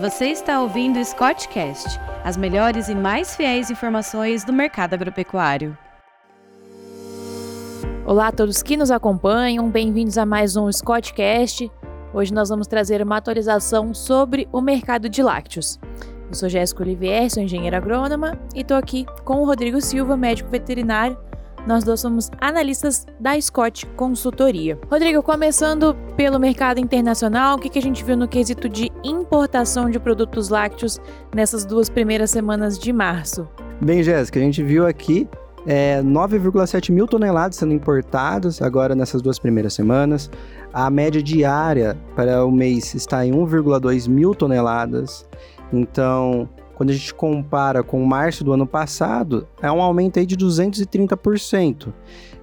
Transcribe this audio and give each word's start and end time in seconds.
Você 0.00 0.26
está 0.26 0.60
ouvindo 0.60 0.98
o 0.98 1.04
Scottcast, 1.04 1.98
as 2.22 2.36
melhores 2.36 2.88
e 2.88 2.94
mais 2.94 3.34
fiéis 3.34 3.70
informações 3.70 4.44
do 4.44 4.52
mercado 4.52 4.92
agropecuário. 4.92 5.76
Olá 8.04 8.28
a 8.28 8.32
todos 8.32 8.62
que 8.62 8.76
nos 8.76 8.90
acompanham, 8.90 9.70
bem-vindos 9.70 10.18
a 10.18 10.26
mais 10.26 10.54
um 10.54 10.70
Scottcast. 10.70 11.72
Hoje 12.12 12.34
nós 12.34 12.50
vamos 12.50 12.66
trazer 12.66 13.00
uma 13.00 13.16
atualização 13.16 13.94
sobre 13.94 14.46
o 14.52 14.60
mercado 14.60 15.08
de 15.08 15.22
lácteos. 15.22 15.78
Eu 16.28 16.34
sou 16.34 16.48
Jéssica 16.48 16.82
Olivier, 16.82 17.30
sou 17.30 17.42
engenheira 17.42 17.78
agrônoma 17.78 18.38
e 18.54 18.60
estou 18.60 18.76
aqui 18.76 19.06
com 19.24 19.40
o 19.40 19.46
Rodrigo 19.46 19.80
Silva, 19.80 20.14
médico 20.14 20.50
veterinário, 20.50 21.16
nós 21.66 21.82
dois 21.82 21.98
somos 21.98 22.30
analistas 22.40 23.04
da 23.18 23.38
Scott 23.40 23.84
Consultoria. 23.96 24.78
Rodrigo, 24.88 25.20
começando 25.20 25.96
pelo 26.16 26.38
mercado 26.38 26.78
internacional, 26.78 27.56
o 27.56 27.58
que, 27.58 27.68
que 27.68 27.78
a 27.78 27.82
gente 27.82 28.04
viu 28.04 28.16
no 28.16 28.28
quesito 28.28 28.68
de 28.68 28.88
importação 29.06 29.90
de 29.90 29.98
produtos 29.98 30.48
lácteos 30.48 30.98
nessas 31.34 31.64
duas 31.64 31.88
primeiras 31.88 32.30
semanas 32.30 32.78
de 32.78 32.92
março? 32.92 33.48
Bem, 33.80 34.02
Jéssica, 34.02 34.38
a 34.38 34.42
gente 34.42 34.62
viu 34.62 34.86
aqui 34.86 35.28
é, 35.66 36.00
9,7 36.02 36.92
mil 36.92 37.06
toneladas 37.06 37.56
sendo 37.56 37.74
importadas 37.74 38.62
agora 38.62 38.94
nessas 38.94 39.20
duas 39.20 39.38
primeiras 39.38 39.74
semanas. 39.74 40.30
A 40.72 40.88
média 40.88 41.22
diária 41.22 41.96
para 42.14 42.44
o 42.44 42.50
mês 42.50 42.94
está 42.94 43.26
em 43.26 43.32
1,2 43.32 44.08
mil 44.08 44.34
toneladas. 44.34 45.26
Então, 45.72 46.48
quando 46.76 46.90
a 46.90 46.92
gente 46.92 47.12
compara 47.14 47.82
com 47.82 48.04
março 48.04 48.44
do 48.44 48.52
ano 48.52 48.66
passado, 48.66 49.48
é 49.60 49.72
um 49.72 49.82
aumento 49.82 50.18
aí 50.18 50.26
de 50.26 50.36
230%. 50.36 51.92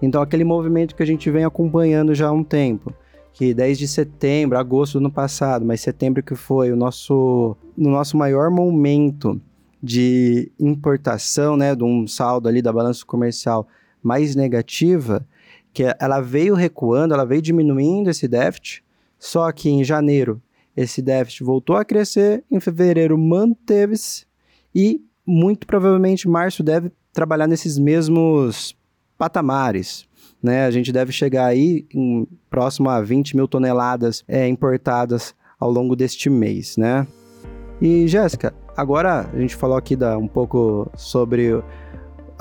Então, 0.00 0.20
aquele 0.20 0.42
movimento 0.42 0.96
que 0.96 1.02
a 1.02 1.06
gente 1.06 1.30
vem 1.30 1.44
acompanhando 1.44 2.14
já 2.14 2.28
há 2.28 2.32
um 2.32 2.42
tempo, 2.42 2.92
que 3.32 3.54
desde 3.54 3.88
setembro, 3.88 4.58
agosto 4.58 4.94
do 4.94 4.98
ano 4.98 5.10
passado, 5.10 5.64
mas 5.64 5.80
setembro 5.80 6.22
que 6.22 6.34
foi 6.34 6.70
o 6.70 6.76
nosso, 6.76 7.56
no 7.76 7.90
nosso 7.90 8.16
maior 8.16 8.50
momento 8.50 9.40
de 9.82 10.52
importação, 10.60 11.56
né, 11.56 11.74
de 11.74 11.82
um 11.82 12.06
saldo 12.06 12.48
ali 12.48 12.62
da 12.62 12.72
balança 12.72 13.04
comercial 13.04 13.66
mais 14.02 14.36
negativa, 14.36 15.26
que 15.72 15.84
ela 15.98 16.20
veio 16.20 16.54
recuando, 16.54 17.14
ela 17.14 17.24
veio 17.24 17.42
diminuindo 17.42 18.10
esse 18.10 18.28
déficit, 18.28 18.84
só 19.18 19.50
que 19.50 19.70
em 19.70 19.82
janeiro 19.82 20.40
esse 20.76 21.00
déficit 21.00 21.44
voltou 21.44 21.76
a 21.76 21.84
crescer, 21.84 22.44
em 22.50 22.60
fevereiro 22.60 23.16
manteve-se 23.18 24.26
e 24.74 25.00
muito 25.26 25.66
provavelmente 25.66 26.28
março 26.28 26.62
deve 26.62 26.90
trabalhar 27.12 27.46
nesses 27.46 27.78
mesmos 27.78 28.76
patamares. 29.16 30.06
Né? 30.42 30.64
A 30.66 30.70
gente 30.70 30.92
deve 30.92 31.12
chegar 31.12 31.46
aí 31.46 31.86
em, 31.94 32.26
próximo 32.50 32.90
a 32.90 33.00
20 33.00 33.36
mil 33.36 33.46
toneladas 33.46 34.24
é, 34.26 34.48
importadas 34.48 35.34
ao 35.58 35.70
longo 35.70 35.94
deste 35.94 36.28
mês. 36.28 36.76
Né? 36.76 37.06
E 37.80 38.08
Jéssica, 38.08 38.52
agora 38.76 39.30
a 39.32 39.38
gente 39.38 39.54
falou 39.54 39.76
aqui 39.76 39.94
da, 39.94 40.18
um 40.18 40.28
pouco 40.28 40.90
sobre 40.96 41.62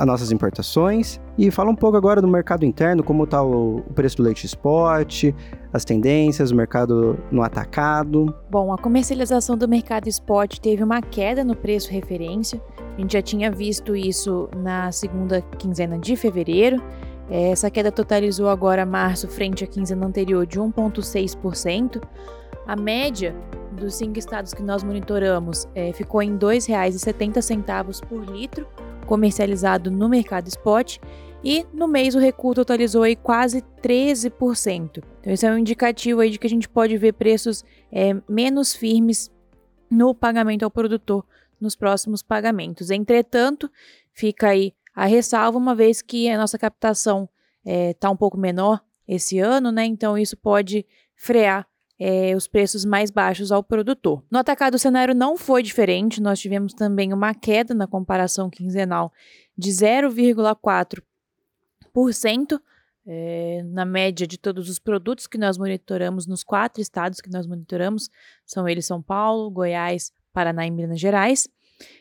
as 0.01 0.07
nossas 0.07 0.31
importações 0.31 1.21
e 1.37 1.51
fala 1.51 1.69
um 1.69 1.75
pouco 1.75 1.95
agora 1.95 2.21
do 2.21 2.27
mercado 2.27 2.65
interno, 2.65 3.03
como 3.03 3.23
está 3.23 3.43
o, 3.43 3.77
o, 3.77 3.93
preço 3.93 4.17
do 4.17 4.23
leite 4.23 4.47
spot, 4.47 5.25
as 5.71 5.85
tendências, 5.85 6.49
o 6.49 6.55
mercado 6.55 7.19
no 7.31 7.43
atacado. 7.43 8.33
Bom, 8.49 8.73
a 8.73 8.77
comercialização 8.77 9.55
do 9.55 9.67
mercado 9.67 10.07
spot 10.07 10.57
teve 10.57 10.83
uma 10.83 11.01
queda 11.01 11.43
no 11.43 11.55
preço 11.55 11.91
referência. 11.91 12.59
A 12.97 13.01
gente 13.01 13.13
já 13.13 13.21
tinha 13.21 13.51
visto 13.51 13.95
isso 13.95 14.49
na 14.55 14.91
segunda 14.91 15.41
quinzena 15.57 15.99
de 15.99 16.15
fevereiro. 16.15 16.81
É, 17.31 17.51
essa 17.51 17.71
queda 17.71 17.89
totalizou 17.93 18.49
agora 18.49 18.85
março 18.85 19.25
frente 19.29 19.63
à 19.63 19.67
quinzena 19.67 20.05
anterior 20.05 20.45
de 20.45 20.59
1,6%. 20.59 22.03
A 22.67 22.75
média 22.75 23.33
dos 23.71 23.95
cinco 23.95 24.19
estados 24.19 24.53
que 24.53 24.61
nós 24.61 24.83
monitoramos 24.83 25.65
é, 25.73 25.93
ficou 25.93 26.21
em 26.21 26.33
R$ 26.33 26.39
2,70 26.39 28.05
por 28.05 28.25
litro, 28.25 28.67
comercializado 29.07 29.89
no 29.89 30.09
mercado 30.09 30.49
spot 30.49 30.97
e 31.41 31.65
no 31.73 31.87
mês 31.87 32.15
o 32.15 32.19
recuo 32.19 32.53
totalizou 32.53 33.03
aí 33.03 33.15
quase 33.15 33.63
13%. 33.81 35.01
Então 35.21 35.33
isso 35.33 35.45
é 35.45 35.51
um 35.51 35.57
indicativo 35.57 36.19
aí 36.19 36.29
de 36.29 36.37
que 36.37 36.47
a 36.47 36.49
gente 36.49 36.67
pode 36.67 36.97
ver 36.97 37.13
preços 37.13 37.63
é, 37.89 38.13
menos 38.27 38.75
firmes 38.75 39.31
no 39.89 40.13
pagamento 40.13 40.63
ao 40.63 40.69
produtor 40.69 41.25
nos 41.59 41.77
próximos 41.77 42.21
pagamentos. 42.21 42.91
Entretanto, 42.91 43.71
fica 44.13 44.49
aí 44.49 44.73
a 44.93 45.05
ressalva, 45.05 45.57
uma 45.57 45.73
vez 45.73 46.01
que 46.01 46.29
a 46.29 46.37
nossa 46.37 46.57
captação 46.57 47.29
está 47.65 47.71
é, 47.71 47.93
tá 47.93 48.09
um 48.09 48.17
pouco 48.17 48.37
menor 48.37 48.81
esse 49.07 49.39
ano, 49.39 49.71
né? 49.71 49.85
Então 49.85 50.17
isso 50.17 50.35
pode 50.37 50.85
frear 51.15 51.67
é, 51.99 52.35
os 52.35 52.47
preços 52.47 52.83
mais 52.83 53.11
baixos 53.11 53.51
ao 53.51 53.63
produtor. 53.63 54.23
No 54.31 54.39
atacado, 54.39 54.73
o 54.73 54.79
cenário 54.79 55.13
não 55.13 55.37
foi 55.37 55.61
diferente, 55.61 56.19
nós 56.19 56.39
tivemos 56.39 56.73
também 56.73 57.13
uma 57.13 57.35
queda 57.35 57.75
na 57.75 57.85
comparação 57.85 58.49
quinzenal 58.49 59.13
de 59.55 59.69
0,4%. 59.69 62.59
É, 63.03 63.63
na 63.65 63.83
média 63.83 64.27
de 64.27 64.37
todos 64.37 64.69
os 64.69 64.77
produtos 64.77 65.25
que 65.25 65.35
nós 65.35 65.57
monitoramos 65.57 66.27
nos 66.27 66.43
quatro 66.43 66.79
estados 66.79 67.19
que 67.19 67.31
nós 67.31 67.47
monitoramos, 67.47 68.11
são 68.45 68.69
eles 68.69 68.85
São 68.85 69.01
Paulo, 69.01 69.49
Goiás, 69.49 70.13
Paraná 70.31 70.67
e 70.67 70.71
Minas 70.71 70.99
Gerais. 70.99 71.49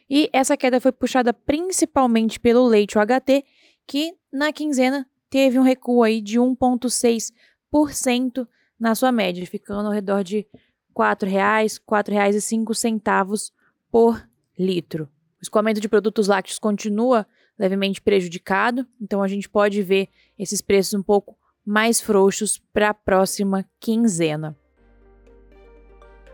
E 0.09 0.31
essa 0.33 0.57
queda 0.57 0.81
foi 0.81 0.93
puxada 0.93 1.33
principalmente 1.33 2.39
pelo 2.41 2.67
leite 2.67 2.99
UHT, 2.99 3.45
que 3.87 4.13
na 4.33 4.53
quinzena 4.53 5.07
teve 5.29 5.59
um 5.59 5.63
recuo 5.63 6.03
aí 6.03 6.21
de 6.21 6.39
1,6% 6.39 8.47
na 8.79 8.95
sua 8.95 9.11
média, 9.13 9.47
ficando 9.47 9.87
ao 9.87 9.93
redor 9.93 10.25
de 10.25 10.39
R$ 10.39 10.47
4,00, 10.95 11.29
R$ 11.29 11.69
4,05 11.87 13.53
por 13.91 14.29
litro. 14.59 15.09
O 15.41 15.43
escoamento 15.43 15.81
de 15.81 15.89
produtos 15.89 16.29
lácteos 16.29 16.59
continua 16.59 17.27
levemente 17.59 18.01
prejudicado, 18.01 18.87
então 19.01 19.23
a 19.23 19.29
gente 19.29 19.49
pode 19.49 19.83
ver 19.83 20.09
esses 20.39 20.61
preços 20.61 20.95
um 20.95 21.03
pouco 21.03 21.37
mais 21.65 22.01
frouxos 22.01 22.59
para 22.73 22.91
a 22.91 22.95
próxima 22.95 23.65
quinzena. 23.79 24.57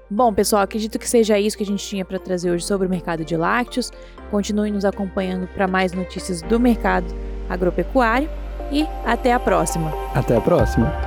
Bom, 0.09 0.33
pessoal, 0.33 0.63
acredito 0.63 0.99
que 0.99 1.09
seja 1.09 1.39
isso 1.39 1.57
que 1.57 1.65
a 1.65 1.67
gente 1.67 1.85
tinha 1.85 2.05
para 2.05 2.19
trazer 2.19 2.51
hoje 2.51 2.65
sobre 2.65 2.87
o 2.87 2.91
mercado 2.91 3.25
de 3.25 3.37
lácteos. 3.37 3.91
Continue 4.31 4.71
nos 4.71 4.85
acompanhando 4.85 5.49
para 5.49 5.67
mais 5.67 5.93
notícias 5.93 6.43
do 6.43 6.61
mercado 6.61 7.07
agropecuário 7.49 8.29
e 8.71 8.87
até 9.05 9.33
a 9.33 9.41
próxima. 9.41 9.93
Até 10.15 10.37
a 10.37 10.41
próxima. 10.41 11.06